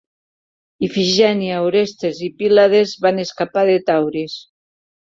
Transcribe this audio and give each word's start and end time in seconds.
Ifigènia, 0.87 1.59
Orestes 1.67 2.23
y 2.31 2.31
Pilades 2.41 2.97
van 3.07 3.23
escapar 3.29 3.69
de 3.73 3.81
Tauris. 3.93 4.45